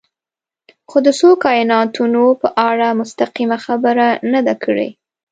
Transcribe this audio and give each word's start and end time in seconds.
خو 0.89 0.97
د 1.05 1.09
څو 1.19 1.29
کایناتونو 1.45 2.23
په 2.41 2.47
اړه 2.69 2.87
مستقیمه 3.01 3.57
خبره 3.65 4.07
نه 4.31 4.39
ده 4.47 4.55
کړې. 4.63 4.89